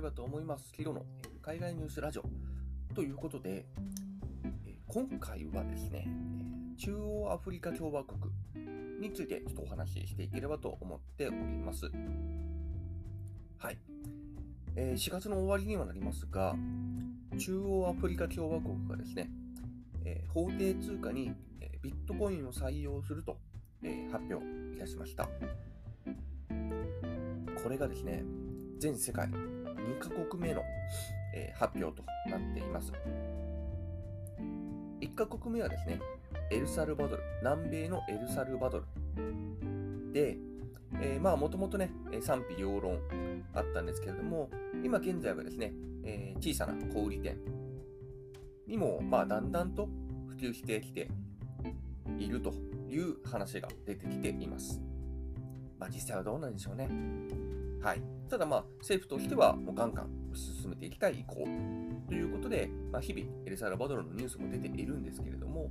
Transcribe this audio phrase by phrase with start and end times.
[0.00, 0.72] ればと思います。
[0.72, 1.04] キロの
[1.42, 2.24] 海外ニュースラジオ
[2.94, 3.66] ということで、
[4.86, 6.08] 今回はですね、
[6.78, 8.18] 中央アフリカ共和国
[8.98, 11.90] についてちょっとお話ししていければと思っております。
[13.58, 13.78] はい。
[14.74, 16.56] え4月の終わりにはなりますが、
[17.38, 19.28] 中央アフリカ共和国がですね、
[20.06, 23.36] え法定通貨にえビットコインを採用すると
[23.82, 24.42] え発表
[24.74, 25.28] いたしました。
[27.62, 28.24] これがですね、
[28.78, 29.28] 全世界
[29.90, 30.62] 2カ国目の、
[31.34, 32.92] えー、発表となっています。
[35.00, 36.00] 1カ国目はですね、
[36.50, 38.84] エルサルバドル、南米のエルサルバドル
[40.12, 40.36] で、
[41.00, 41.90] えー、まあもともとね、
[42.20, 42.98] 賛否両論
[43.54, 44.50] あったんですけれども、
[44.84, 45.72] 今現在はですね、
[46.04, 47.38] えー、小さな小売店
[48.66, 49.88] にも、まあだんだんと
[50.28, 51.08] 普及してきて
[52.18, 52.52] いると
[52.88, 54.80] いう話が出てきています。
[55.78, 56.88] まあ実際はどうなんでしょうね。
[57.82, 58.02] はい。
[58.28, 61.46] ただまあ、政府としてはもうガンガン進めていきたい意向
[62.06, 65.70] ということで、まあ、日々、エルサルバドルのニュースも出ているんですけれども、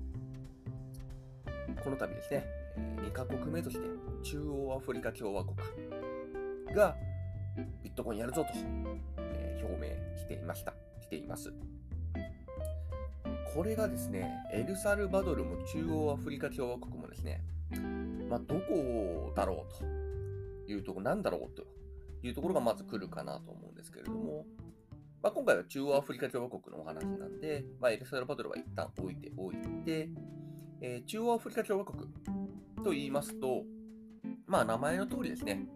[1.84, 2.46] この度ですね、
[3.06, 3.88] 2カ国目として
[4.24, 5.56] 中央アフリカ共和国
[6.76, 6.96] が
[7.84, 8.50] ビットコインやるぞと、
[9.18, 10.73] え表明していました。
[11.02, 11.54] しています。
[13.54, 17.44] これがですね、エルサルバドルも中央アフリカ共和国もですね、
[18.30, 19.80] まあ、どこだろう
[20.68, 21.64] というとこ、なんだろうと
[22.23, 24.45] いうところがまず来るかなと思うんですけれども、
[25.22, 30.09] まあ、今回は中央アフリカ共和国のお話なんで、まあ、エルサルバドルは一旦置いておいて、
[30.81, 32.03] えー、中央アフリカ共和国
[32.84, 33.64] と言いますと、
[34.48, 35.67] まあ名前の通りですね、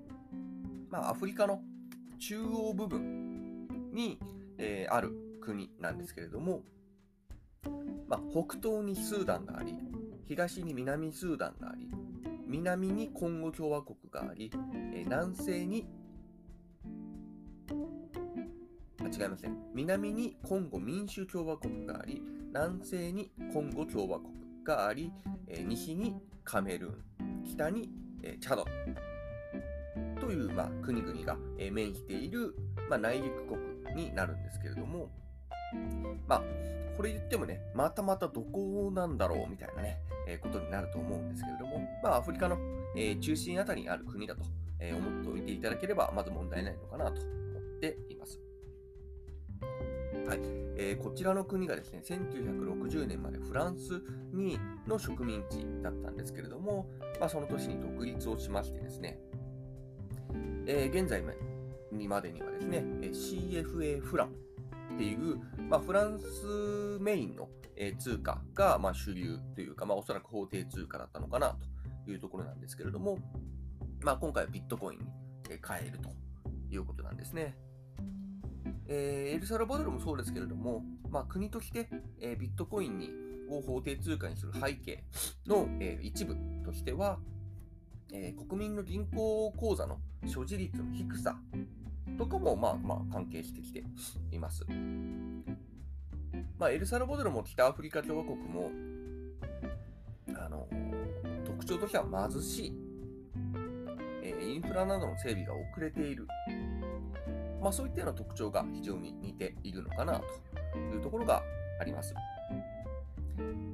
[0.90, 1.62] まあアフリカの
[2.20, 4.18] 中央部分に、
[4.58, 6.62] えー、ある国なんですけれども、
[8.08, 9.76] まあ、北東にスーダンがあり、
[10.28, 11.90] 東に南スーダンがあり、
[12.48, 14.52] 南にコンゴ共和国があり、
[14.94, 15.86] え、南西に
[19.14, 19.56] 違いません。
[19.76, 25.12] 南にコンゴ民主共和国があり、南西にコンゴ共和国があり、
[25.48, 27.92] え西にカメルーン、北に、
[28.24, 28.66] えチャド
[30.20, 32.56] という、まあ、国々が、え面している、
[32.90, 35.12] まあ、内陸国になるんですけれども、
[36.28, 36.44] まあ、
[36.98, 42.58] これ言ってもね、またまたどこなんだろうみたいなね、えー、ことになると思うんですけれども、まあ、アフリカの、
[42.96, 44.44] えー、中心あたりにある国だと、
[44.80, 48.43] えー、思っておいていただければ、まず問題ないのかなと思っています。
[50.28, 50.40] はい
[50.76, 54.02] えー、こちらの国がですね、1960年までフランス
[54.34, 56.88] にの植民地だったんですけれども、
[57.20, 59.20] まあ、その年に独立をしましてですね、
[60.66, 61.24] えー、現在
[61.92, 64.28] にまでにはですね、CFA フラン
[64.96, 71.56] っていう、まあ、フランスメインの、え、通貨が、まあ、主流というか、まあ、おそらく法定通貨だったのかな
[72.06, 73.20] というところなんですけれども、
[74.02, 75.06] まあ、今回はビットコインに
[75.48, 76.10] 変えると
[76.70, 77.56] いうことなんですね。
[78.88, 81.90] えー、エルサルバドルもそうですけれども、まあ、国として、
[82.20, 83.10] えー、ビットコインに
[83.50, 85.04] を法定通貨にする背景
[85.48, 86.36] の、えー、一部
[86.66, 87.20] としては、
[88.12, 91.36] えー、国民の銀行口座の所持率の低さ
[92.18, 93.84] とかも、まあまあ、関係してきて
[94.32, 94.66] います。
[96.58, 98.72] まあ、エルサルバドルも北アフリカ共和国も、
[100.36, 100.68] あの、
[101.46, 102.74] 特徴としては貧しい、
[104.24, 106.28] えー、インフラなどの整備が遅れている
[107.64, 110.22] まあ、そういったような特徴が非常に似ているのかな
[110.74, 111.42] というところが
[111.80, 112.14] あります。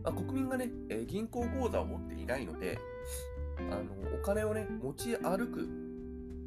[0.04, 2.78] まあ、国民がね、え、銀行口座を持っていないので、
[3.72, 5.68] あのお金をね、持ち歩く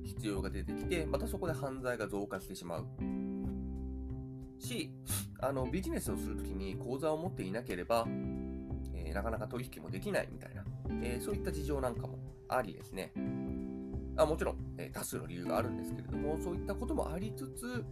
[0.04, 2.86] 必要が出てきて、またそこで犯罪が増加してしまう。
[4.58, 4.90] し、
[5.40, 8.06] あのビジネスをするときに口座を持っていなければ、
[8.94, 10.64] えー、なかなか取引もできないみたいな、
[11.02, 13.12] えー、そういった事情なんかもありですね。
[14.16, 17.84] あもちろん、えー、多数の理由があるんですけれども、そういったこともありつつ、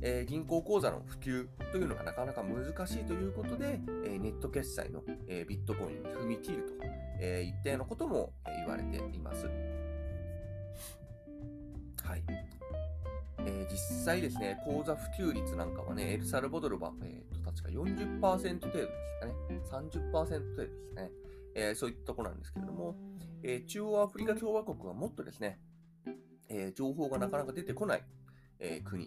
[0.00, 6.84] えー、銀行口座の普及というのがなかなか難しいということで、えー、ネット決済の、えー、ビットコインに踏み切ると、
[7.20, 9.46] え一定のことも、え言われています。
[12.02, 12.22] はい。
[13.46, 18.88] え実際ですね、口座普及率なんかはね、エルサルボドルは、えーと、確か40%程度で
[19.64, 19.90] すかね。
[19.90, 21.10] 30%程度ですね。
[21.54, 22.94] えー、そういったところなんですけれども、
[23.46, 25.58] えー、中央アフリカ共和国はもっとですね、
[26.48, 28.02] えー、情報がなかなか出てこない、
[28.58, 29.06] え国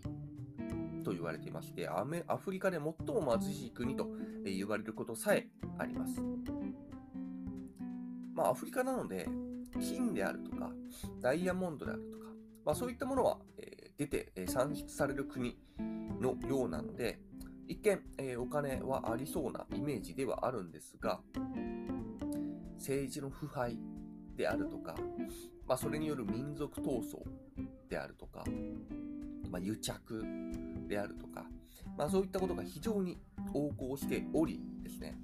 [1.03, 2.83] と言われていましてアメ、アフリカで最
[3.15, 4.07] も貧しい国と
[4.45, 5.47] 言われることさえ
[5.79, 6.21] あります。
[8.35, 9.27] まあ、アフリカなので、
[9.79, 10.71] 金であるとか、
[11.19, 12.25] ダイヤモンドであるとか、
[12.63, 15.57] まあ、そういったものは、え出て、え産出される国
[16.21, 17.19] のようなので、
[17.67, 21.21] 一見、えお金はありそうなイメージではあるんですが、
[22.77, 23.79] 政治の腐敗
[24.37, 24.95] であるとか、
[25.67, 27.17] まあ、それによる民族闘争
[27.89, 28.45] であるとか、
[29.49, 30.23] まあ、癒着
[30.87, 31.45] であるとか、
[31.97, 33.17] まあ、そういったことが非常に
[33.53, 35.17] 横行しておりですね、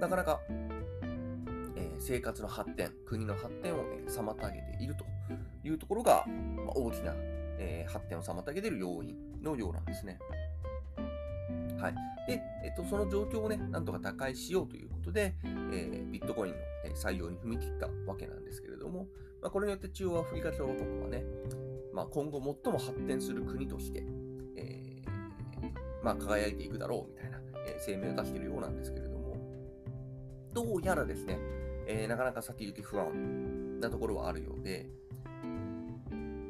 [0.00, 0.40] なかなか、
[1.76, 5.04] えー、生活の発展、国の発展を、え、妨げていると
[5.62, 7.12] いうところが、まあ、大きな、
[7.58, 10.18] えー、発展を妨げている要因のようなんですね。
[11.80, 11.94] はい。
[12.26, 16.58] で、えっと、その状況をね、なんとか打開しようということで、えー、ビットコインの
[16.94, 19.06] 採用に踏み切ったわけなんですけれども、
[19.40, 21.24] まあ、これによって中央アフリカ共和国はね、
[21.94, 24.04] まあ、今後最も発展する国として、
[24.56, 29.36] えー、まあ、輝いていくだろうみたいな、え、声明を出しているようなんですけれども、
[30.52, 31.38] どうやらですね、
[31.86, 34.90] え、なかなか先行き不安なところはあるようで、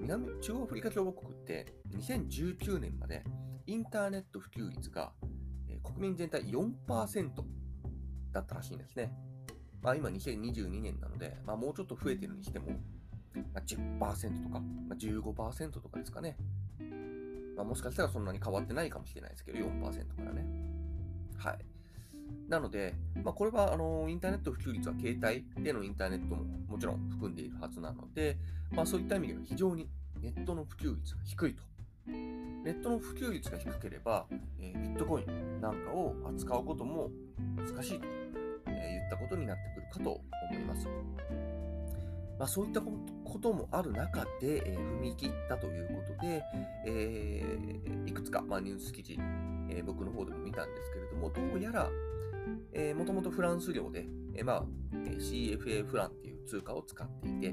[0.08, 3.22] 南中央アフリカ共和国って2019年まで
[3.68, 5.12] インターネット普及率が、
[5.68, 7.30] え、国民全体4%
[8.32, 9.12] だったらしいんですね。
[9.82, 12.70] まあ今2022年なので、まあもうちょっと増えてるにしても、
[13.52, 16.38] まあ、10%とか、まあ、15%とかですかね。
[17.56, 20.46] まあもしかしたらそんなに変わってないかもしれないですけど、4%からね。
[21.36, 21.58] はい。
[22.48, 28.38] なので、まあ、これはあのインターネット普及率は携帯でのインターネットももちろん含んでいるはずなので、
[28.70, 29.90] まあ、そういった意味では非常に
[30.22, 31.62] ネットの普及率が低いと。
[32.64, 34.26] ネットの普及率が低ければ、
[34.60, 37.10] え、ビットコインなんかを扱うことも
[37.56, 38.06] 難しいと、
[38.68, 40.20] え、言ったことになってくるかと
[40.50, 40.86] 思います。
[42.38, 46.42] まあ、そういったこともある中で、え、踏み切ったということで、
[46.86, 49.18] えー、いくつか、まあ、ニュース記事、
[49.68, 51.90] えー、僕の方でも見たんですけれども、どうやら、
[52.72, 57.52] えー、もともとフランス領で、えー、まあ、CFA フランっていう通貨を使っていて、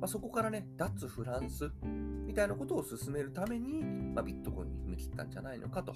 [0.00, 1.70] まあ、そこからね、脱フランス
[2.30, 3.82] みたいなことを進めるために、
[4.14, 5.92] まあ、ビットコインに踏み切ったんじゃないのかと、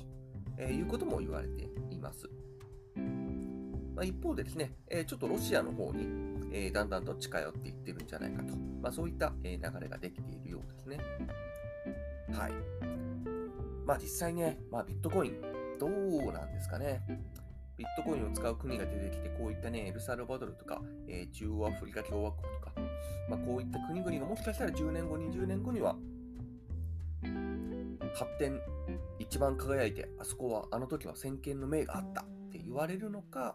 [0.59, 2.29] え、いうことも言われています。
[3.95, 6.09] まあ、一方でですね、え、ちょっとロシアの方に、
[6.53, 10.99] え、だんだんと近寄っていってるんじゃないかと、まあ、そういった、え、流れができているようですね。
[12.33, 12.53] はい。
[13.87, 15.41] まあ実際ね、まあ、ビットコイン、
[15.79, 17.01] どうなんですかね。
[17.77, 22.73] ビットコインを使う国が出てきて、こういったね、エルサルバドルとか、えー、中央アフリカ共和国とか、
[23.29, 25.97] まあ、こういった国々がもしかしたら10年後、20年後には、
[28.15, 28.61] 発展、
[29.19, 33.55] 一番輝いて、あそこは、あの時は先見の明があったって言われるのか、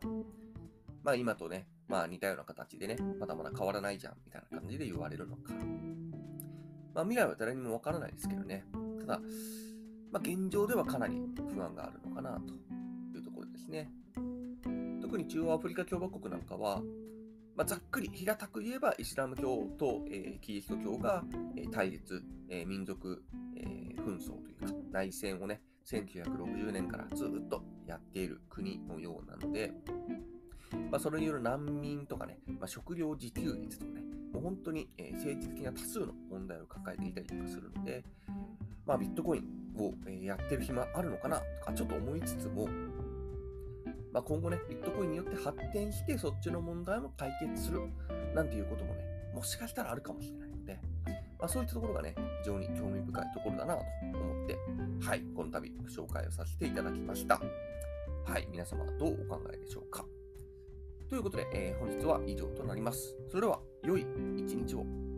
[1.04, 5.54] まあ今とね、まあ似たような形でね、まだまだ変わらないじゃん、みたいな感じで言われるのか。
[6.94, 8.66] まあ未来は誰にもわからないですけどね。
[9.00, 9.22] ただ、
[10.12, 11.22] まあ現状ではかなり
[11.54, 12.54] 不安があるのかな、と
[13.18, 13.92] いうところですね。
[15.02, 16.82] 特に中央アフリカ共和国なんかは、
[17.60, 21.26] まあ、ざっくり平たく言えばイスラム教と、えー、キリスト教が、
[21.58, 23.22] えー、対立、えー、民族、
[23.58, 23.66] え
[23.98, 29.74] 紛争というか内戦をね1960年からずっとやっている国のようなので、
[30.90, 38.06] まあ、それによる難民とかね、まあ、食料自給率とかねもう本当に、え政治的な多数の問題を抱えていたりとかするので、
[38.86, 39.44] まあ、ビットコイン
[39.78, 42.70] を、えやってる暇あるのかなとかちょっと思いつつも
[44.12, 47.82] まあ、今後ね、ビットコインによって発展して、そっちの問題も解決する、
[48.34, 49.02] なんていうこともね、
[49.34, 50.80] もしかしたらあるかもしれないので、
[51.40, 53.84] まあ、そういったところがね、非常に興味深いところだなと
[54.18, 54.58] 思って、
[55.02, 57.40] はい、この度紹介をさせていただきました。
[58.26, 60.06] はい、皆様どうお考えでしょうか。
[61.10, 63.16] ということで、えー、本日は以上となります。
[63.30, 64.06] それでは、良い
[64.38, 65.09] 一日を。